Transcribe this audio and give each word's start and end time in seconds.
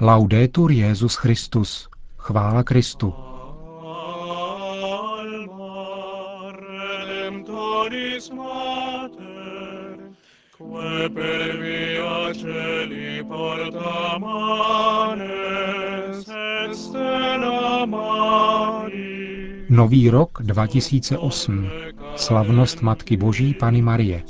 Laudetur 0.00 0.70
Jezus 0.70 1.14
Christus. 1.14 1.88
Chvála 2.16 2.62
Kristu. 2.62 3.14
Nový 19.70 20.10
rok 20.10 20.38
2008. 20.42 21.68
Slavnost 22.16 22.82
Matky 22.82 23.16
Boží 23.16 23.54
Pany 23.54 23.82
Marie. 23.82 24.24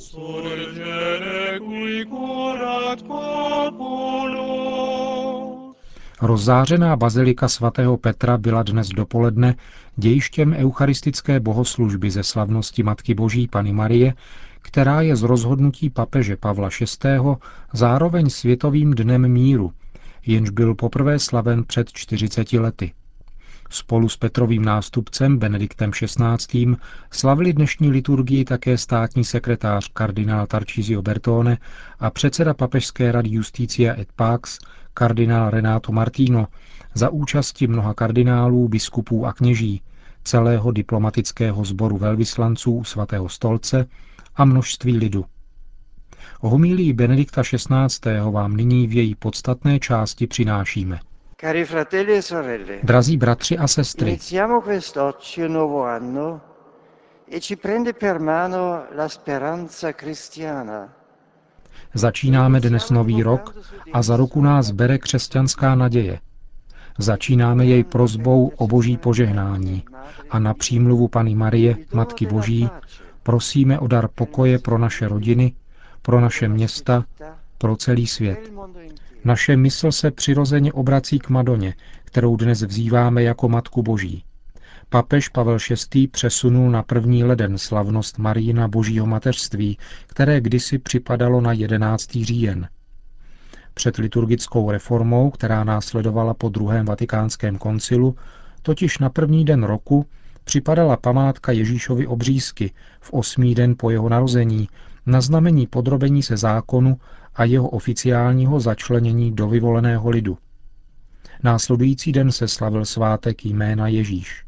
Rozzářená 6.22 6.96
bazilika 6.96 7.48
svatého 7.48 7.96
Petra 7.96 8.38
byla 8.38 8.62
dnes 8.62 8.88
dopoledne 8.88 9.54
dějištěm 9.96 10.52
eucharistické 10.52 11.40
bohoslužby 11.40 12.10
ze 12.10 12.22
slavnosti 12.22 12.82
Matky 12.82 13.14
Boží 13.14 13.48
Pany 13.48 13.72
Marie, 13.72 14.14
která 14.62 15.00
je 15.00 15.16
z 15.16 15.22
rozhodnutí 15.22 15.90
papeže 15.90 16.36
Pavla 16.36 16.68
VI. 16.80 17.08
zároveň 17.72 18.30
světovým 18.30 18.90
dnem 18.90 19.28
míru, 19.28 19.72
jenž 20.26 20.50
byl 20.50 20.74
poprvé 20.74 21.18
slaven 21.18 21.64
před 21.64 21.92
40 21.92 22.52
lety. 22.52 22.92
Spolu 23.70 24.08
s 24.08 24.16
Petrovým 24.16 24.64
nástupcem 24.64 25.38
Benediktem 25.38 25.90
XVI. 25.90 26.76
slavili 27.10 27.52
dnešní 27.52 27.90
liturgii 27.90 28.44
také 28.44 28.78
státní 28.78 29.24
sekretář 29.24 29.90
kardinál 29.92 30.46
Tarcísio 30.46 31.02
Bertone 31.02 31.58
a 32.00 32.10
předseda 32.10 32.54
papežské 32.54 33.12
rady 33.12 33.30
Justícia 33.30 34.00
et 34.00 34.08
Pax 34.16 34.58
kardinál 34.98 35.50
Renato 35.50 35.92
Martino 35.92 36.46
za 36.94 37.08
účasti 37.08 37.66
mnoha 37.66 37.94
kardinálů, 37.94 38.68
biskupů 38.68 39.26
a 39.26 39.32
kněží, 39.32 39.82
celého 40.24 40.70
diplomatického 40.72 41.64
sboru 41.64 41.96
velvyslanců 41.98 42.84
svatého 42.84 43.28
stolce 43.28 43.86
a 44.36 44.44
množství 44.44 44.96
lidu. 44.98 45.24
Homílí 46.40 46.92
Benedikta 46.92 47.42
XVI. 47.42 48.10
vám 48.30 48.56
nyní 48.56 48.86
v 48.86 48.92
její 48.92 49.14
podstatné 49.14 49.78
části 49.78 50.26
přinášíme. 50.26 50.98
Cari 51.40 51.64
fratelli 51.64 52.16
e 52.18 52.22
sorelle, 52.22 52.78
Drazí 52.82 53.16
bratři 53.16 53.58
a 53.58 53.66
sestry, 53.66 54.10
iniziamo 54.10 54.60
quest'oggi 54.60 55.44
un 55.46 55.52
nuovo 55.52 55.84
anno 55.84 56.40
e 57.30 57.40
ci 57.40 57.56
prende 57.56 57.92
per 57.92 58.18
mano 58.18 58.82
la 58.96 59.08
speranza 59.08 59.92
cristiana. 59.92 60.97
Začínáme 61.94 62.60
dnes 62.60 62.90
nový 62.90 63.22
rok 63.22 63.56
a 63.92 64.02
za 64.02 64.16
ruku 64.16 64.40
nás 64.42 64.70
bere 64.70 64.98
křesťanská 64.98 65.74
naděje. 65.74 66.20
Začínáme 66.98 67.66
jej 67.66 67.84
prozbou 67.84 68.52
o 68.56 68.66
boží 68.66 68.96
požehnání 68.96 69.82
a 70.30 70.38
na 70.38 70.54
přímluvu 70.54 71.08
Pany 71.08 71.34
Marie, 71.34 71.76
Matky 71.92 72.26
Boží, 72.26 72.68
prosíme 73.22 73.78
o 73.78 73.86
dar 73.86 74.08
pokoje 74.08 74.58
pro 74.58 74.78
naše 74.78 75.08
rodiny, 75.08 75.52
pro 76.02 76.20
naše 76.20 76.48
města, 76.48 77.04
pro 77.58 77.76
celý 77.76 78.06
svět. 78.06 78.52
Naše 79.24 79.56
mysl 79.56 79.92
se 79.92 80.10
přirozeně 80.10 80.72
obrací 80.72 81.18
k 81.18 81.28
Madoně, 81.28 81.74
kterou 82.04 82.36
dnes 82.36 82.62
vzýváme 82.62 83.22
jako 83.22 83.48
Matku 83.48 83.82
Boží. 83.82 84.24
Papež 84.90 85.28
Pavel 85.28 85.58
VI. 85.94 86.08
přesunul 86.08 86.70
na 86.70 86.82
první 86.82 87.24
leden 87.24 87.58
slavnost 87.58 88.18
Marína 88.18 88.68
Božího 88.68 89.06
mateřství, 89.06 89.78
které 90.06 90.40
kdysi 90.40 90.78
připadalo 90.78 91.40
na 91.40 91.52
11. 91.52 92.10
říjen. 92.12 92.68
Před 93.74 93.96
liturgickou 93.96 94.70
reformou, 94.70 95.30
která 95.30 95.64
následovala 95.64 96.34
po 96.34 96.48
druhém 96.48 96.86
vatikánském 96.86 97.58
koncilu, 97.58 98.16
totiž 98.62 98.98
na 98.98 99.10
první 99.10 99.44
den 99.44 99.62
roku 99.64 100.06
připadala 100.44 100.96
památka 100.96 101.52
Ježíšovi 101.52 102.06
obřízky 102.06 102.72
v 103.00 103.12
osmý 103.12 103.54
den 103.54 103.74
po 103.78 103.90
jeho 103.90 104.08
narození 104.08 104.68
na 105.06 105.20
znamení 105.20 105.66
podrobení 105.66 106.22
se 106.22 106.36
zákonu 106.36 106.96
a 107.34 107.44
jeho 107.44 107.68
oficiálního 107.68 108.60
začlenění 108.60 109.32
do 109.32 109.48
vyvoleného 109.48 110.10
lidu. 110.10 110.38
Následující 111.42 112.12
den 112.12 112.32
se 112.32 112.48
slavil 112.48 112.84
svátek 112.84 113.44
jména 113.44 113.88
Ježíš. 113.88 114.47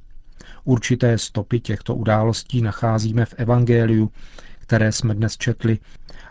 Určité 0.64 1.18
stopy 1.18 1.60
těchto 1.60 1.94
událostí 1.94 2.62
nacházíme 2.62 3.24
v 3.24 3.34
Evangeliu, 3.36 4.10
které 4.58 4.92
jsme 4.92 5.14
dnes 5.14 5.36
četli, 5.36 5.78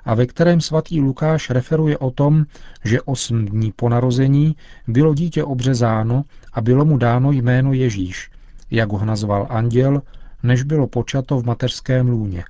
a 0.06 0.16
ve 0.16 0.26
kterém 0.26 0.62
svatý 0.62 1.02
Lukáš 1.02 1.50
referuje 1.50 1.98
o 1.98 2.12
tom, 2.12 2.46
že 2.84 3.02
osm 3.02 3.46
dní 3.46 3.72
po 3.72 3.90
narození 3.90 4.56
bylo 4.88 5.14
dítě 5.14 5.44
obřezáno 5.44 6.24
a 6.54 6.62
bylo 6.62 6.86
mu 6.86 6.98
dáno 6.98 7.32
jméno 7.32 7.74
Ježíš, 7.74 8.32
jak 8.72 8.92
ho 8.92 9.06
nazval 9.06 9.48
anděl, 9.50 10.02
než 10.44 10.64
bylo 10.64 10.88
počato 10.88 11.40
v 11.40 11.46
mateřském 11.46 12.10
lůně. 12.10 12.44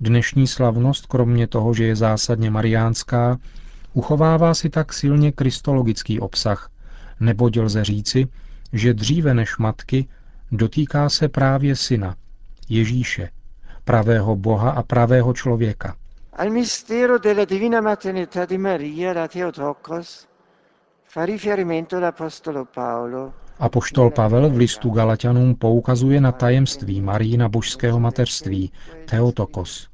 Dnešní 0.00 0.46
slavnost, 0.46 1.06
kromě 1.06 1.46
toho, 1.46 1.74
že 1.74 1.84
je 1.84 1.96
zásadně 1.96 2.50
mariánská, 2.50 3.38
uchovává 3.92 4.54
si 4.54 4.70
tak 4.70 4.92
silně 4.92 5.32
kristologický 5.32 6.20
obsah, 6.20 6.70
neboť 7.20 7.56
lze 7.56 7.84
říci, 7.84 8.26
že 8.72 8.94
dříve 8.94 9.34
než 9.34 9.58
matky 9.58 10.08
dotýká 10.52 11.08
se 11.08 11.28
právě 11.28 11.76
syna, 11.76 12.16
Ježíše, 12.68 13.30
pravého 13.84 14.36
Boha 14.36 14.70
a 14.70 14.82
pravého 14.82 15.32
člověka. 15.32 15.96
Al 16.32 16.50
mistero 16.50 17.18
della 17.18 17.44
divina 17.44 17.80
maternità 17.80 18.46
di 18.46 18.58
Maria, 18.58 19.12
la 19.12 19.28
Theotokos, 19.28 20.26
fa 21.04 21.26
riferimento 21.26 22.00
l'Apostolo 22.00 22.64
Paolo. 22.64 23.32
Apoštol 23.58 24.10
Pavel 24.10 24.50
v 24.50 24.56
listu 24.56 24.90
Galatianům 24.90 25.54
poukazuje 25.54 26.20
na 26.20 26.32
tajemství 26.32 27.00
Marína 27.00 27.48
božského 27.48 28.00
mateřství, 28.00 28.72
Theotokos. 29.10 29.88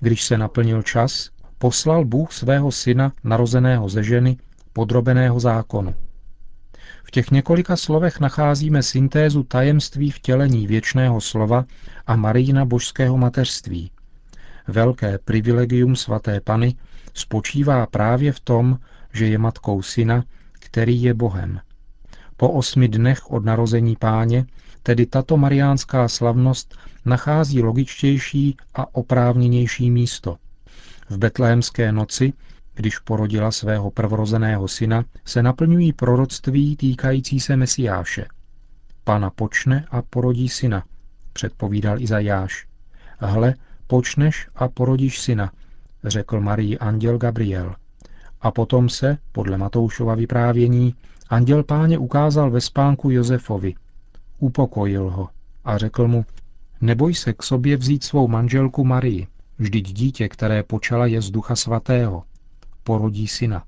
Když 0.00 0.24
se 0.24 0.38
naplnil 0.38 0.82
čas, 0.82 1.30
poslal 1.58 2.04
Bůh 2.04 2.32
svého 2.32 2.72
syna, 2.72 3.12
narozeného 3.24 3.88
ze 3.88 4.02
ženy, 4.02 4.36
podrobeného 4.72 5.40
zákonu. 5.40 5.94
Těch 7.14 7.30
několika 7.30 7.76
slovech 7.76 8.20
nacházíme 8.20 8.82
syntézu 8.82 9.42
tajemství 9.42 10.10
vtělení 10.10 10.66
věčného 10.66 11.20
slova 11.20 11.64
a 12.06 12.16
Marína 12.16 12.64
božského 12.64 13.16
mateřství. 13.16 13.90
Velké 14.68 15.18
privilegium 15.18 15.96
svaté 15.96 16.40
Pany 16.40 16.74
spočívá 17.14 17.86
právě 17.86 18.32
v 18.32 18.40
tom, 18.40 18.78
že 19.12 19.26
je 19.26 19.38
matkou 19.38 19.82
syna, 19.82 20.24
který 20.52 21.02
je 21.02 21.14
Bohem. 21.14 21.60
Po 22.36 22.50
osmi 22.50 22.88
dnech 22.88 23.30
od 23.30 23.44
narození 23.44 23.96
páně 23.96 24.46
tedy 24.82 25.06
tato 25.06 25.36
mariánská 25.36 26.08
slavnost 26.08 26.76
nachází 27.04 27.62
logičtější 27.62 28.56
a 28.74 28.94
oprávněnější 28.94 29.90
místo. 29.90 30.36
V 31.10 31.18
betlehemské 31.18 31.92
noci 31.92 32.32
když 32.74 32.98
porodila 32.98 33.50
svého 33.50 33.90
prvorozeného 33.90 34.68
syna, 34.68 35.04
se 35.24 35.42
naplňují 35.42 35.92
proroctví 35.92 36.76
týkající 36.76 37.40
se 37.40 37.56
Mesiáše. 37.56 38.26
Pana 39.04 39.30
počne 39.30 39.86
a 39.90 40.02
porodí 40.02 40.48
syna, 40.48 40.84
předpovídal 41.32 42.00
Izajáš. 42.00 42.66
Hle, 43.18 43.54
počneš 43.86 44.48
a 44.54 44.68
porodíš 44.68 45.20
syna, 45.20 45.52
řekl 46.04 46.40
Marii 46.40 46.78
anděl 46.78 47.18
Gabriel. 47.18 47.74
A 48.40 48.50
potom 48.50 48.88
se, 48.88 49.18
podle 49.32 49.58
Matoušova 49.58 50.14
vyprávění, 50.14 50.94
anděl 51.28 51.64
páně 51.64 51.98
ukázal 51.98 52.50
ve 52.50 52.60
spánku 52.60 53.10
Josefovi. 53.10 53.74
Upokojil 54.38 55.10
ho 55.10 55.28
a 55.64 55.78
řekl 55.78 56.08
mu, 56.08 56.24
neboj 56.80 57.14
se 57.14 57.32
k 57.32 57.42
sobě 57.42 57.76
vzít 57.76 58.04
svou 58.04 58.28
manželku 58.28 58.84
Marii, 58.84 59.26
vždyť 59.58 59.92
dítě, 59.92 60.28
které 60.28 60.62
počala 60.62 61.06
je 61.06 61.22
z 61.22 61.30
ducha 61.30 61.56
svatého 61.56 62.22
porodí 62.84 63.28
syna. 63.28 63.64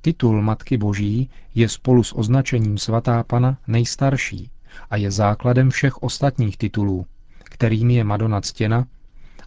Titul 0.00 0.42
Matky 0.42 0.78
Boží 0.78 1.30
je 1.54 1.68
spolu 1.68 2.02
s 2.02 2.16
označením 2.16 2.78
svatá 2.78 3.22
pana 3.22 3.58
nejstarší 3.66 4.50
a 4.90 4.96
je 4.96 5.10
základem 5.10 5.70
všech 5.70 6.02
ostatních 6.02 6.56
titulů, 6.56 7.06
kterými 7.44 7.94
je 7.94 8.04
Madonna 8.04 8.40
ctěna 8.40 8.86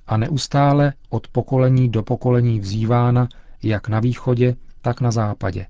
a 0.07 0.17
neustále 0.17 0.93
od 1.09 1.27
pokolení 1.27 1.89
do 1.89 2.03
pokolení 2.03 2.59
vzývána 2.59 3.29
jak 3.63 3.87
na 3.87 3.99
východě, 3.99 4.55
tak 4.81 5.01
na 5.01 5.11
západě. 5.11 5.65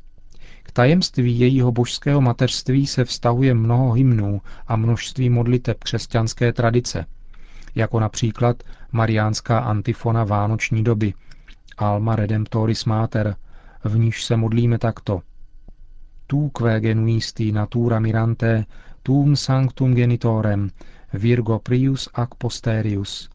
K 0.64 0.72
tajemství 0.72 1.40
jejího 1.40 1.72
božského 1.72 2.22
mateřství 2.22 2.88
se 2.88 3.06
vztahuje 3.06 3.54
mnoho 3.54 3.92
hymnů 3.92 4.42
a 4.68 4.76
množství 4.76 5.30
modliteb 5.30 5.84
křesťanské 5.84 6.54
tradice, 6.54 7.06
jako 7.76 8.00
například 8.00 8.64
mariánská 8.92 9.60
antifona 9.60 10.24
vánoční 10.24 10.84
doby, 10.84 11.14
Alma 11.78 12.16
Redemptoris 12.16 12.86
Mater, 12.86 13.36
v 13.84 13.98
níž 13.98 14.24
se 14.24 14.38
modlíme 14.38 14.78
takto. 14.78 15.22
Tu 16.28 16.50
que 16.50 16.80
genuisti 16.80 17.52
natura 17.52 18.00
mirante, 18.00 18.66
tum 19.04 19.36
sanctum 19.36 19.96
genitorem, 19.96 20.72
virgo 21.14 21.60
prius 21.60 22.10
ac 22.14 22.30
posterius. 22.38 23.30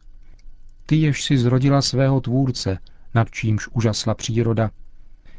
Ty, 0.85 0.95
jež 0.95 1.23
si 1.23 1.37
zrodila 1.37 1.81
svého 1.81 2.21
tvůrce, 2.21 2.77
nad 3.13 3.29
čímž 3.31 3.67
užasla 3.67 4.13
příroda, 4.13 4.71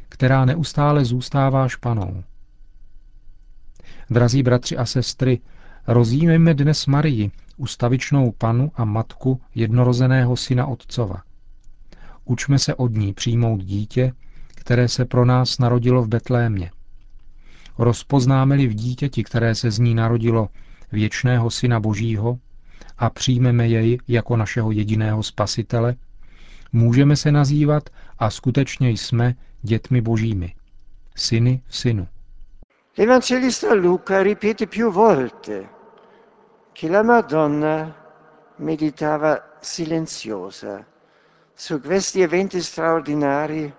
která 0.09 0.45
neustále 0.45 1.05
zůstává 1.05 1.69
španou. 1.69 2.25
Drazí 4.11 4.43
bratři 4.43 4.77
a 4.77 4.87
sestry, 4.87 5.41
rozjímejme 5.87 6.55
dnes 6.55 6.87
Marii, 6.87 7.31
ustavičnou 7.57 8.33
panu 8.33 8.73
a 8.75 8.85
matku 8.85 9.41
jednorozeného 9.55 10.37
syna 10.37 10.67
Otcova. 10.67 11.23
Učme 12.29 12.59
se 12.59 12.75
od 12.75 12.95
ní 12.95 13.13
přijmout 13.15 13.61
dítě, 13.61 14.13
které 14.55 14.89
se 14.89 15.05
pro 15.05 15.25
nás 15.25 15.59
narodilo 15.59 16.03
v 16.03 16.09
Betlémě. 16.09 16.71
Rozpoznáme-li 17.79 18.67
v 18.67 18.75
dítěti, 18.75 19.25
které 19.25 19.55
se 19.55 19.71
z 19.71 19.79
ní 19.79 19.95
narodilo, 19.95 20.49
věčného 20.93 21.51
Syna 21.51 21.81
Božího 21.81 22.39
a 22.99 23.11
přijmeme 23.11 23.69
jej 23.69 23.99
jako 24.09 24.37
našeho 24.37 24.71
jediného 24.71 25.23
spasitele, 25.23 25.95
můžeme 26.73 27.17
se 27.17 27.33
nazývat 27.33 27.91
a 28.19 28.31
skutečně 28.31 28.91
jsme 28.91 29.35
dětmi 29.63 30.01
božími, 30.01 30.55
syny 31.17 31.63
v 31.67 31.77
synu. 31.77 32.09
L'Evangelista 32.99 33.75
Luca 33.75 34.23
ripete 34.23 34.67
più 34.67 34.93
volte 34.93 35.67
che 36.73 36.89
la 36.91 37.03
Madonna 37.03 37.97
meditava 38.59 39.39
silenziosa 39.61 40.85
su 41.59 41.81
questi 41.81 42.21
eventi 42.21 42.63
straordinari 42.63 43.73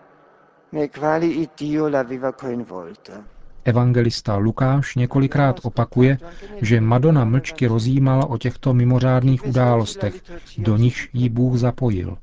nei 0.72 0.90
quali 0.90 1.40
il 1.40 1.50
Dio 1.56 1.88
l'aveva 1.88 2.34
coinvolta. 2.34 3.24
Evangelista 3.64 4.36
Lukáš 4.36 4.96
několikrát 4.96 5.60
opakuje, 5.64 6.18
že 6.62 6.82
Madonna 6.82 7.26
mlčky 7.26 7.68
rozjímala 7.68 8.26
o 8.26 8.38
těchto 8.38 8.74
mimořádných 8.74 9.48
událostech, 9.48 10.14
do 10.58 10.78
nichž 10.78 11.10
jí 11.14 11.30
Bůh 11.30 11.58
zapojil. 11.58 12.18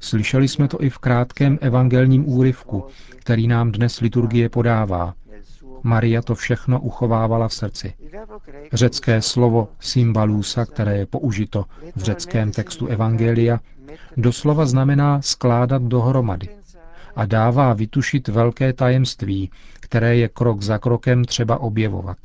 Slyšeli 0.00 0.48
jsme 0.48 0.68
to 0.68 0.82
i 0.82 0.90
v 0.90 0.98
krátkém 0.98 1.58
evangelním 1.60 2.28
úryvku, 2.28 2.86
který 3.16 3.48
nám 3.48 3.72
dnes 3.72 4.00
liturgie 4.00 4.48
podává. 4.48 5.14
Maria 5.82 6.22
to 6.22 6.34
všechno 6.34 6.80
uchovávala 6.80 7.48
v 7.48 7.54
srdci. 7.54 7.94
Řecké 8.72 9.22
slovo 9.22 9.68
symbalusa, 9.80 10.64
které 10.64 10.96
je 10.96 11.06
použito 11.06 11.64
v 11.96 12.02
řeckém 12.02 12.52
textu 12.52 12.86
Evangelia, 12.86 13.60
doslova 14.16 14.66
znamená 14.66 15.22
skládat 15.22 15.82
dohromady 15.82 16.48
a 17.16 17.26
dává 17.26 17.72
vytušit 17.72 18.28
velké 18.28 18.72
tajemství, 18.72 19.50
které 19.80 20.16
je 20.16 20.28
krok 20.28 20.62
za 20.62 20.78
krokem 20.78 21.24
třeba 21.24 21.60
objevovat. 21.60 22.16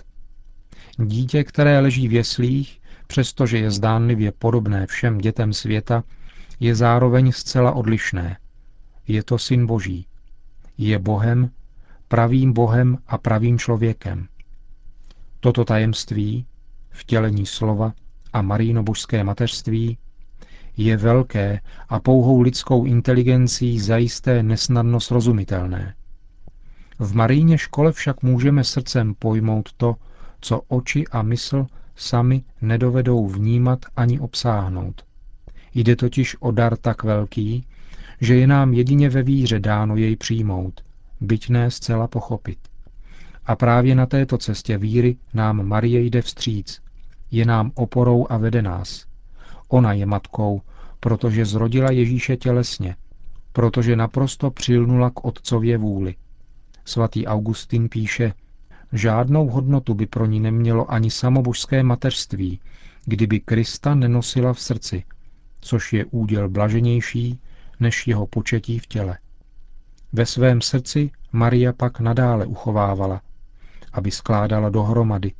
Dítě, 0.97 1.43
které 1.43 1.79
leží 1.79 2.07
v 2.07 2.13
jeslích, 2.13 2.81
přestože 3.07 3.57
je 3.57 3.71
zdánlivě 3.71 4.31
podobné 4.31 4.87
všem 4.87 5.17
dětem 5.17 5.53
světa, 5.53 6.03
je 6.59 6.75
zároveň 6.75 7.31
zcela 7.31 7.71
odlišné. 7.71 8.37
Je 9.07 9.23
to 9.23 9.37
syn 9.37 9.65
Boží. 9.65 10.05
Je 10.77 10.99
Bohem, 10.99 11.49
pravým 12.07 12.53
Bohem 12.53 12.97
a 13.07 13.17
pravým 13.17 13.59
člověkem. 13.59 14.27
Toto 15.39 15.65
tajemství, 15.65 16.45
vtělení 16.89 17.45
slova 17.45 17.93
a 18.33 18.41
maríno 18.41 18.83
božské 18.83 19.23
mateřství, 19.23 19.97
je 20.77 20.97
velké 20.97 21.59
a 21.89 21.99
pouhou 21.99 22.41
lidskou 22.41 22.85
inteligencí 22.85 23.79
zajisté 23.79 24.43
nesnadno 24.43 24.99
srozumitelné. 24.99 25.93
V 26.99 27.15
Maríně 27.15 27.57
škole 27.57 27.91
však 27.91 28.23
můžeme 28.23 28.63
srdcem 28.63 29.13
pojmout 29.19 29.73
to, 29.77 29.95
co 30.41 30.61
oči 30.67 31.07
a 31.07 31.21
mysl 31.21 31.67
sami 31.95 32.43
nedovedou 32.61 33.27
vnímat 33.27 33.79
ani 33.95 34.19
obsáhnout. 34.19 35.05
Jde 35.73 35.95
totiž 35.95 36.35
o 36.39 36.51
dar 36.51 36.77
tak 36.77 37.03
velký, 37.03 37.67
že 38.21 38.35
je 38.35 38.47
nám 38.47 38.73
jedině 38.73 39.09
ve 39.09 39.23
víře 39.23 39.59
dáno 39.59 39.95
jej 39.95 40.15
přijmout, 40.15 40.84
byť 41.21 41.49
ne 41.49 41.71
zcela 41.71 42.07
pochopit. 42.07 42.59
A 43.45 43.55
právě 43.55 43.95
na 43.95 44.05
této 44.05 44.37
cestě 44.37 44.77
víry 44.77 45.17
nám 45.33 45.67
Marie 45.67 46.01
jde 46.01 46.21
vstříc. 46.21 46.81
Je 47.31 47.45
nám 47.45 47.71
oporou 47.75 48.27
a 48.29 48.37
vede 48.37 48.61
nás. 48.61 49.05
Ona 49.67 49.93
je 49.93 50.05
matkou, 50.05 50.61
protože 50.99 51.45
zrodila 51.45 51.91
Ježíše 51.91 52.37
tělesně, 52.37 52.95
protože 53.53 53.95
naprosto 53.95 54.51
přilnula 54.51 55.09
k 55.09 55.25
otcově 55.25 55.77
vůli. 55.77 56.15
Svatý 56.85 57.27
Augustin 57.27 57.89
píše, 57.89 58.33
žádnou 58.93 59.49
hodnotu 59.49 59.93
by 59.93 60.05
pro 60.05 60.25
ní 60.25 60.39
nemělo 60.39 60.91
ani 60.91 61.11
samobožské 61.11 61.83
mateřství, 61.83 62.59
kdyby 63.05 63.39
Krista 63.39 63.95
nenosila 63.95 64.53
v 64.53 64.59
srdci, 64.59 65.03
což 65.61 65.93
je 65.93 66.05
úděl 66.05 66.49
blaženější 66.49 67.39
než 67.79 68.07
jeho 68.07 68.27
početí 68.27 68.79
v 68.79 68.87
těle. 68.87 69.17
Ve 70.17 70.25
svém 70.25 70.61
srdci 70.61 71.11
Maria 71.31 71.73
pak 71.73 71.99
nadále 71.99 72.45
uchovávala, 72.45 73.21
aby 73.93 74.11
skládala 74.11 74.69
dohromady 74.69 75.31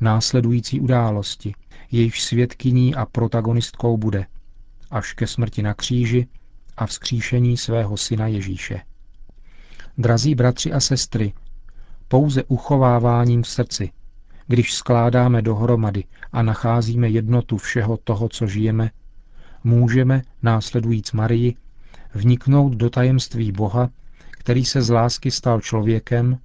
následující 0.00 0.80
události, 0.80 1.54
jejíž 1.90 2.22
svědkyní 2.22 2.94
a 2.94 3.06
protagonistkou 3.06 3.96
bude, 3.96 4.26
až 4.90 5.12
ke 5.12 5.26
smrti 5.26 5.62
na 5.62 5.74
kříži 5.74 6.26
a 6.76 6.86
vzkříšení 6.86 7.56
svého 7.56 7.96
syna 7.96 8.26
Ježíše. 8.26 8.80
Drazí 9.98 10.34
bratři 10.34 10.72
a 10.72 10.80
sestry, 10.80 11.32
pouze 12.08 12.44
uchováváním 12.44 13.42
v 13.42 13.48
srdci, 13.48 13.90
když 14.46 14.74
skládáme 14.74 15.42
dohromady 15.42 16.04
a 16.32 16.42
nacházíme 16.42 17.08
jednotu 17.08 17.56
všeho 17.56 17.96
toho, 17.96 18.28
co 18.28 18.46
žijeme, 18.46 18.90
můžeme, 19.64 20.22
následujíc 20.42 21.12
Marii, 21.12 21.56
vniknout 22.14 22.74
do 22.74 22.90
tajemství 22.90 23.52
Boha, 23.52 23.90
který 24.44 24.64
se 24.64 24.82
z 24.82 24.90
lásky 24.90 25.30
stal 25.30 25.60
člověkem 25.60 26.38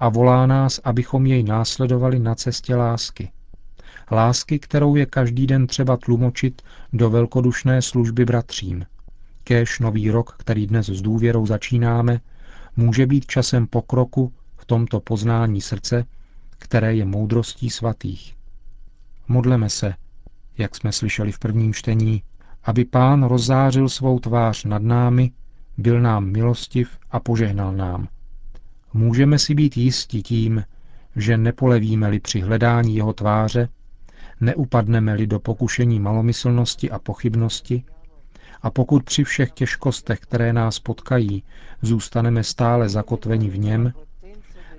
a 0.00 0.08
volá 0.08 0.46
nás, 0.46 0.80
abychom 0.84 1.26
jej 1.26 1.42
následovali 1.42 2.18
na 2.18 2.34
cestě 2.34 2.76
lásky. 2.76 3.32
Lásky, 4.10 4.58
kterou 4.58 4.96
je 4.96 5.06
každý 5.06 5.46
den 5.46 5.66
třeba 5.66 5.96
tlumočit 5.96 6.62
do 6.92 7.10
velkodušné 7.10 7.82
služby 7.82 8.24
bratřím. 8.24 8.86
Kéž 9.44 9.80
nový 9.80 10.10
rok, 10.10 10.34
který 10.38 10.66
dnes 10.66 10.86
s 10.86 11.02
důvěrou 11.02 11.46
začínáme, 11.46 12.20
může 12.76 13.06
být 13.06 13.26
časem 13.26 13.66
pokroku 13.66 14.32
v 14.56 14.64
tomto 14.64 15.00
poznání 15.00 15.60
srdce, 15.60 16.04
které 16.58 16.94
je 16.94 17.04
moudrostí 17.04 17.70
svatých. 17.70 18.34
Modleme 19.28 19.70
se, 19.70 19.94
jak 20.58 20.74
jsme 20.74 20.92
slyšeli 20.92 21.32
v 21.32 21.38
prvním 21.38 21.74
čtení, 21.74 22.22
aby 22.64 22.84
pán 22.84 23.22
rozzářil 23.22 23.88
svou 23.88 24.18
tvář 24.18 24.64
nad 24.64 24.82
námi, 24.82 25.30
byl 25.76 26.00
nám 26.00 26.30
milostiv 26.30 26.98
a 27.10 27.20
požehnal 27.20 27.72
nám. 27.72 28.08
Můžeme 28.94 29.38
si 29.38 29.54
být 29.54 29.76
jisti 29.76 30.22
tím, 30.22 30.64
že 31.16 31.36
nepolevíme-li 31.36 32.20
při 32.20 32.40
hledání 32.40 32.96
jeho 32.96 33.12
tváře, 33.12 33.68
neupadneme-li 34.40 35.26
do 35.26 35.40
pokušení 35.40 36.00
malomyslnosti 36.00 36.90
a 36.90 36.98
pochybnosti, 36.98 37.84
a 38.62 38.70
pokud 38.70 39.04
při 39.04 39.24
všech 39.24 39.50
těžkostech, 39.50 40.20
které 40.20 40.52
nás 40.52 40.78
potkají, 40.78 41.42
zůstaneme 41.82 42.44
stále 42.44 42.88
zakotveni 42.88 43.50
v 43.50 43.58
něm, 43.58 43.92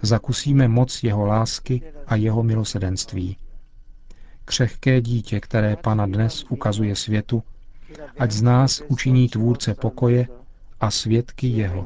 zakusíme 0.02 0.68
moc 0.68 1.04
jeho 1.04 1.26
lásky 1.26 1.82
a 2.08 2.16
jeho 2.16 2.44
milosedenství. 2.44 3.38
Křehké 4.46 5.02
dítě, 5.02 5.40
které 5.40 5.76
Pana 5.76 6.06
dnes 6.06 6.44
ukazuje 6.50 6.96
světu, 6.96 7.44
ať 8.20 8.32
z 8.32 8.42
nás 8.42 8.82
učiní 8.88 9.30
tvůrce 9.30 9.74
pokoje 9.74 10.28
a 10.80 10.92
svědky 10.92 11.48
jeho, 11.48 11.86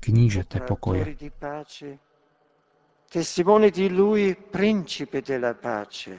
knížete 0.00 0.60
pokoje. 0.60 1.16
Testimone 3.12 3.70
di 3.70 3.88
lui, 3.88 4.36
principe 4.50 5.22
della 5.22 5.54
pace. 5.54 6.18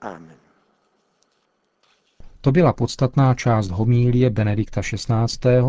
Amen. 0.00 0.36
To 2.40 2.52
byla 2.52 2.72
podstatná 2.72 3.34
část 3.34 3.70
homílie 3.70 4.30
Benedikta 4.30 4.80
XVI. 4.80 5.60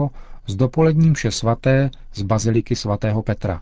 z 0.47 0.55
dopoledním 0.55 1.13
vše 1.13 1.31
svaté 1.31 1.89
z 2.13 2.21
baziliky 2.21 2.75
svatého 2.75 3.23
Petra. 3.23 3.61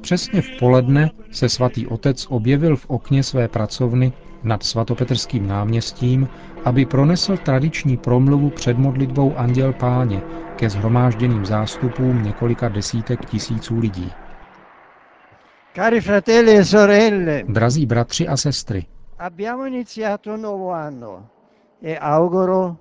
Přesně 0.00 0.42
v 0.42 0.50
poledne 0.58 1.10
se 1.30 1.48
svatý 1.48 1.86
otec 1.86 2.26
objevil 2.30 2.76
v 2.76 2.90
okně 2.90 3.22
své 3.22 3.48
pracovny 3.48 4.12
nad 4.42 4.62
svatopetrským 4.62 5.46
náměstím, 5.46 6.28
aby 6.64 6.86
pronesl 6.86 7.36
tradiční 7.36 7.96
promluvu 7.96 8.50
před 8.50 8.78
modlitbou 8.78 9.36
Anděl 9.36 9.72
Páně 9.72 10.22
ke 10.56 10.70
zhromážděným 10.70 11.44
zástupům 11.46 12.22
několika 12.22 12.68
desítek 12.68 13.26
tisíců 13.26 13.78
lidí. 13.78 14.12
Cari 15.74 16.00
fratelli 16.00 16.56
e 16.56 16.64
sorelle, 16.64 17.42
Drazí 17.48 17.86
bratři 17.86 18.28
a 18.28 18.36
sestry, 18.36 18.86
abbiamo 19.18 19.66
iniziato 19.66 20.34
un 20.34 20.42
nuovo 20.42 20.72
anno 20.72 21.26
e 21.82 21.98
auguro 21.98 22.76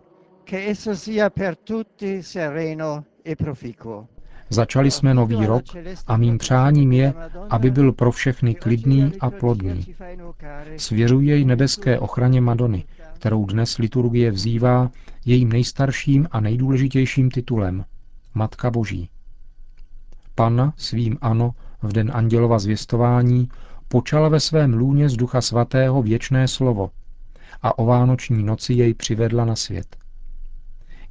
che 0.46 0.70
esso 0.70 0.94
sia 0.96 1.30
per 1.30 1.58
tutti 1.58 2.22
sereno 2.22 3.06
e 3.24 3.36
proficuo. 3.36 4.08
Začali 4.50 4.92
jsme 4.92 5.14
nový 5.14 5.46
rok 5.46 5.64
a 6.08 6.18
mým 6.18 6.38
přáním 6.38 6.92
je, 6.92 7.14
aby 7.50 7.72
byl 7.72 7.94
pro 7.94 8.12
všechny 8.12 8.56
klidný 8.56 9.14
a 9.20 9.30
plodný. 9.30 9.86
Svěřuji 10.78 11.28
jej 11.28 11.46
nebeské 11.46 12.00
ochraně 12.00 12.42
Madony, 12.42 12.84
kterou 13.14 13.46
dnes 13.46 13.78
liturgie 13.78 14.32
vzývá 14.32 14.92
jejím 15.26 15.50
nejstarším 15.50 16.28
a 16.32 16.40
nejdůležitějším 16.40 17.32
titulem 17.32 17.86
Matka 18.34 18.72
Boží. 18.72 19.10
Panna 20.36 20.74
svým 20.78 21.18
ano 21.22 21.52
v 21.82 21.94
den 21.94 22.12
andělova 22.14 22.60
zvěstování 22.60 23.50
počala 23.88 24.30
ve 24.30 24.40
svém 24.40 24.74
lůně 24.74 25.10
z 25.10 25.14
Ducha 25.16 25.42
Svatého 25.42 26.02
věčné 26.02 26.48
slovo 26.48 26.92
a 27.62 27.78
o 27.78 27.86
vánoční 27.86 28.44
noci 28.44 28.74
jej 28.74 28.94
přivedla 28.94 29.46
na 29.46 29.56
svět. 29.56 30.05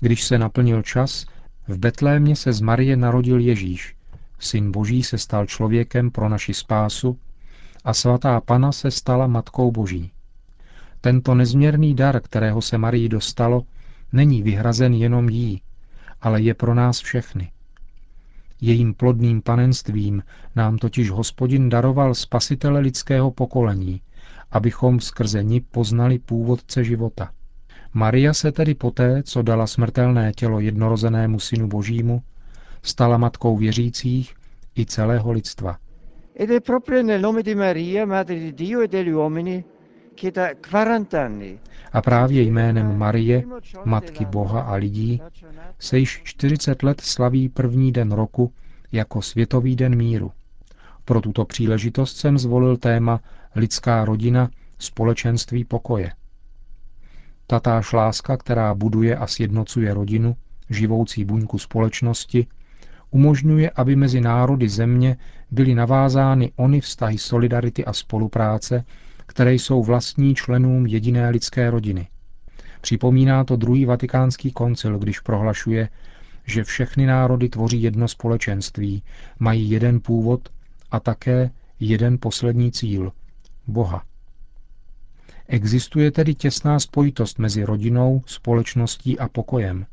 Když 0.05 0.25
se 0.25 0.39
naplnil 0.39 0.83
čas, 0.83 1.27
v 1.69 1.79
Betlémě 1.79 2.37
se 2.37 2.53
z 2.53 2.61
Marie 2.61 2.97
narodil 2.97 3.41
Ježíš, 3.41 3.97
syn 4.39 4.73
Boží 4.73 5.03
se 5.03 5.19
stal 5.19 5.47
člověkem 5.47 6.11
pro 6.11 6.29
naši 6.29 6.55
spásu 6.55 7.19
a 7.85 7.95
svatá 7.95 8.41
Pana 8.41 8.73
se 8.73 8.91
stala 8.91 9.27
Matkou 9.27 9.71
Boží. 9.71 10.11
Tento 11.01 11.35
nezměrný 11.35 11.95
dar, 11.95 12.21
kterého 12.21 12.63
se 12.63 12.79
Marii 12.79 13.09
dostalo, 13.09 13.63
není 14.13 14.43
vyhrazen 14.43 14.95
jenom 14.95 15.29
jí, 15.29 15.63
ale 16.21 16.43
je 16.43 16.55
pro 16.55 16.75
nás 16.75 17.01
všechny. 17.01 17.51
Jejím 18.61 18.95
plodným 18.95 19.43
panenstvím 19.43 20.23
nám 20.57 20.79
totiž 20.79 21.11
hospodin 21.11 21.69
daroval 21.69 22.15
spasitele 22.15 22.81
lidského 22.81 23.31
pokolení, 23.31 24.01
abychom 24.51 25.01
skrze 25.01 25.43
ní 25.43 25.61
poznali 25.61 26.19
původce 26.19 26.85
života. 26.85 27.31
Maria 27.97 28.35
se 28.35 28.53
tedy 28.53 28.75
poté, 28.75 29.23
co 29.23 29.43
dala 29.43 29.67
smrtelné 29.67 30.33
tělo 30.33 30.61
jednorozenému 30.61 31.41
synu 31.41 31.69
božímu, 31.69 32.23
stala 32.83 33.19
matkou 33.19 33.57
věřících 33.57 34.35
i 34.79 34.87
celého 34.87 35.33
lidstva. 35.33 35.79
Ed 36.39 36.51
è 36.51 36.61
proprio 36.61 37.03
nel 37.03 37.21
nome 37.21 37.43
di 37.43 37.55
Maria, 37.55 38.07
Madre 38.07 38.35
di 38.37 38.53
Dio 38.53 38.81
e 38.81 38.89
degli 38.89 39.13
uomini, 39.13 39.65
che 40.15 40.31
da 40.31 40.49
40 40.55 41.25
anni 41.25 41.59
A 41.93 42.03
právě 42.03 42.43
jménem 42.43 42.99
Marie, 42.99 43.45
Matky 43.85 44.25
Boha 44.25 44.61
a 44.61 44.75
lidí, 44.75 45.23
se 45.79 45.99
již 45.99 46.21
40 46.25 46.83
let 46.83 47.01
slaví 47.01 47.49
první 47.49 47.93
den 47.93 48.13
roku 48.13 48.53
jako 48.93 49.23
Světový 49.23 49.77
den 49.77 49.97
míru. 49.97 50.33
Pro 51.05 51.21
tuto 51.21 51.45
příležitost 51.45 52.17
jsem 52.17 52.39
zvolil 52.39 52.77
téma 52.77 53.21
Lidská 53.57 54.05
rodina, 54.05 54.51
společenství 54.79 55.65
pokoje. 55.65 56.13
Tatáž 57.47 57.93
láska, 57.93 58.37
která 58.37 58.75
buduje 58.75 59.17
a 59.17 59.27
sjednocuje 59.27 59.95
rodinu, 59.95 60.37
živoucí 60.71 61.25
buňku 61.25 61.59
společnosti, 61.59 62.47
umožňuje, 63.11 63.71
aby 63.71 63.97
mezi 63.97 64.21
národy 64.21 64.69
země 64.69 65.17
byly 65.51 65.75
navázány 65.75 66.53
ony 66.57 66.81
vztahy 66.81 67.19
solidarity 67.19 67.85
a 67.85 67.93
spolupráce, 67.93 68.85
které 69.27 69.55
jsou 69.55 69.83
vlastní 69.83 70.35
členům 70.35 70.87
jediné 70.87 71.31
lidské 71.31 71.71
rodiny. 71.71 72.09
Připomíná 72.81 73.45
to 73.45 73.57
druhý 73.57 73.85
vatikánský 73.85 74.53
koncil, 74.53 74.99
když 74.99 75.21
prohlašuje, 75.21 75.89
že 76.47 76.65
všechny 76.65 77.07
národy 77.07 77.49
tvoří 77.49 77.83
jedno 77.83 78.09
společenství, 78.09 79.03
mají 79.39 79.71
jeden 79.71 80.01
původ 80.01 80.49
a 80.91 81.01
také 81.01 81.51
jeden 81.81 82.19
poslední 82.21 82.73
cíl– 82.73 83.13
Boha. 83.67 84.03
Existuje 85.49 86.11
tedy 86.11 86.35
těsná 86.35 86.81
spojitost 86.81 87.39
mezi 87.39 87.65
rodinou, 87.65 88.23
společností 88.27 89.19
a 89.19 89.29
pokojem. 89.29 89.87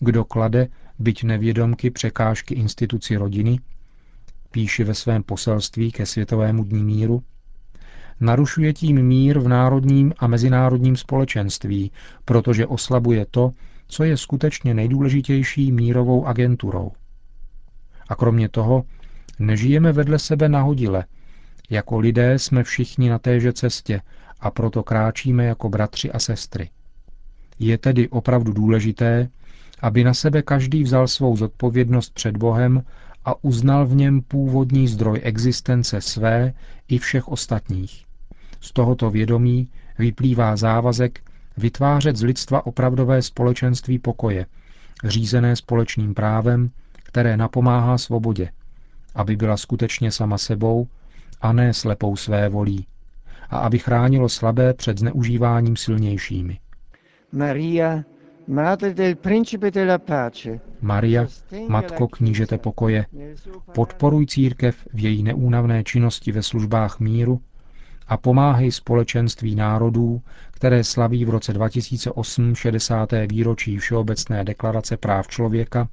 Kdo 0.00 0.24
klade, 0.24 0.68
byť 0.98 1.24
nevědomky, 1.24 1.90
překážky 1.90 2.54
instituci 2.54 3.16
rodiny, 3.16 3.60
píše 4.50 4.84
ve 4.84 4.94
svém 4.94 5.22
poselství 5.22 5.92
ke 5.92 6.06
Světovému 6.06 6.64
dní 6.64 6.84
míru, 6.84 7.22
narušuje 8.20 8.72
tím 8.72 9.02
mír 9.02 9.38
v 9.38 9.48
národním 9.48 10.12
a 10.18 10.26
mezinárodním 10.26 10.96
společenství, 10.96 11.92
protože 12.24 12.66
oslabuje 12.66 13.26
to, 13.30 13.52
co 13.88 14.04
je 14.04 14.16
skutečně 14.16 14.74
nejdůležitější 14.74 15.72
mírovou 15.72 16.26
agenturou. 16.26 16.90
A 18.08 18.14
kromě 18.14 18.48
toho, 18.48 18.84
nežijeme 19.38 19.92
vedle 19.92 20.18
sebe 20.18 20.48
nahodile. 20.48 21.04
Jako 21.70 21.98
lidé 21.98 22.38
jsme 22.38 22.62
všichni 22.62 23.10
na 23.10 23.18
téže 23.18 23.52
cestě 23.52 24.00
a 24.44 24.50
proto 24.50 24.82
kráčíme 24.82 25.44
jako 25.44 25.68
bratři 25.68 26.12
a 26.12 26.18
sestry. 26.18 26.70
Je 27.58 27.78
tedy 27.78 28.08
opravdu 28.08 28.52
důležité, 28.52 29.28
aby 29.80 30.04
na 30.04 30.14
sebe 30.14 30.42
každý 30.42 30.82
vzal 30.82 31.08
svou 31.08 31.36
zodpovědnost 31.36 32.14
před 32.14 32.36
Bohem 32.36 32.84
a 33.24 33.44
uznal 33.44 33.86
v 33.86 33.94
něm 33.94 34.22
původní 34.22 34.88
zdroj 34.88 35.20
existence 35.24 36.00
své 36.00 36.52
i 36.88 36.98
všech 36.98 37.28
ostatních. 37.28 38.04
Z 38.60 38.72
tohoto 38.72 39.10
vědomí 39.10 39.68
vyplývá 39.98 40.56
závazek 40.56 41.20
vytvářet 41.56 42.16
z 42.16 42.22
lidstva 42.22 42.66
opravdové 42.66 43.22
společenství 43.22 43.98
pokoje, 43.98 44.46
řízené 45.04 45.56
společným 45.56 46.14
právem, 46.14 46.70
které 47.02 47.36
napomáhá 47.36 47.98
svobodě, 47.98 48.50
aby 49.14 49.36
byla 49.36 49.56
skutečně 49.56 50.10
sama 50.12 50.38
sebou 50.38 50.88
a 51.40 51.52
ne 51.52 51.72
slepou 51.74 52.16
své 52.16 52.48
volí, 52.48 52.86
a 53.54 53.58
aby 53.58 53.78
chránilo 53.78 54.28
slabé 54.28 54.74
před 54.74 54.98
zneužíváním 54.98 55.76
silnějšími. 55.76 56.58
Maria, 57.32 58.02
Madre 58.46 58.94
del 58.94 59.14
Principe 59.14 59.70
della 59.70 59.98
Pace, 59.98 60.60
Maria, 60.80 61.26
Matko 61.68 62.08
knížete 62.08 62.58
pokoje, 62.58 63.06
podporuj 63.74 64.26
církev 64.26 64.76
v 64.92 64.98
její 64.98 65.22
neúnavné 65.22 65.84
činnosti 65.84 66.32
ve 66.32 66.42
službách 66.42 67.00
míru 67.00 67.40
a 68.08 68.16
pomáhej 68.16 68.72
společenství 68.72 69.54
národů, 69.54 70.22
které 70.50 70.84
slaví 70.84 71.24
v 71.24 71.30
roce 71.30 71.52
2008 71.52 72.54
60. 72.54 73.08
výročí 73.30 73.78
Všeobecné 73.78 74.44
deklarace 74.44 74.96
práv 74.96 75.28
člověka, 75.28 75.88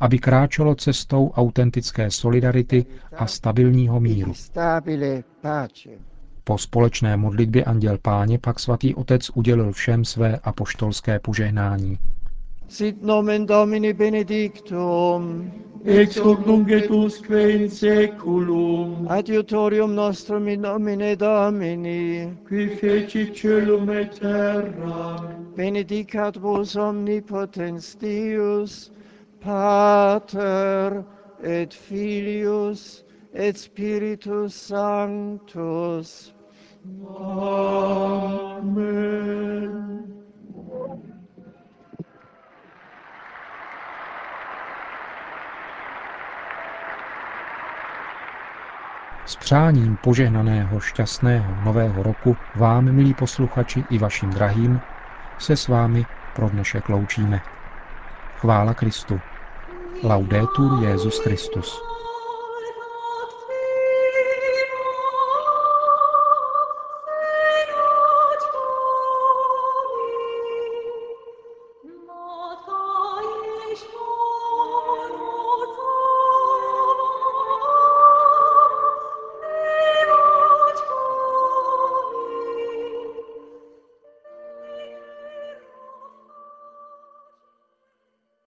aby 0.00 0.18
kráčelo 0.18 0.74
cestou 0.74 1.30
autentické 1.30 2.10
solidarity 2.10 2.86
a 3.16 3.26
stabilního 3.26 4.00
míru. 4.00 4.32
Po 6.44 6.58
společné 6.58 7.16
modlitbě 7.16 7.64
Anděl 7.64 7.98
Páně 8.02 8.38
pak 8.38 8.60
svatý 8.60 8.94
otec 8.94 9.30
udělil 9.34 9.72
všem 9.72 10.04
své 10.04 10.38
apoštolské 10.38 11.18
požehnání. 11.18 11.98
Sit 12.68 13.02
nomen 13.02 13.46
Domini 13.46 13.92
benedictum, 13.92 15.52
ex 15.84 16.16
hoc 16.16 16.46
nunc 16.46 16.68
et 16.68 16.90
usque 16.90 17.50
in 17.50 17.70
seculum, 17.70 19.06
adiutorium 19.08 19.94
nostrum 19.94 20.48
in 20.48 20.60
nomine 20.60 21.16
Domini, 21.16 22.38
qui 22.48 22.68
feci 22.68 23.26
celum 23.34 23.90
et 23.90 24.18
terra, 24.20 25.36
benedicat 25.56 26.36
vos 26.36 26.76
omnipotens 26.76 27.96
Deus, 27.96 28.92
Pater 29.40 31.04
et 31.42 31.74
Filius 31.74 33.03
et 33.34 33.58
Spiritus 33.58 34.54
Sanctus. 34.54 36.34
Amen. 37.18 38.84
S 49.26 49.36
přáním 49.36 49.96
požehnaného 49.96 50.80
šťastného 50.80 51.64
nového 51.64 52.02
roku 52.02 52.36
vám, 52.54 52.84
milí 52.92 53.14
posluchači, 53.14 53.84
i 53.90 53.98
vašim 53.98 54.30
drahým, 54.30 54.80
se 55.38 55.56
s 55.56 55.68
vámi 55.68 56.06
pro 56.34 56.48
dnešek 56.48 56.88
loučíme. 56.88 57.40
Chvála 58.36 58.74
Kristu. 58.74 59.20
Laudetur 60.02 60.84
Jezus 60.84 61.18
Christus. 61.18 61.93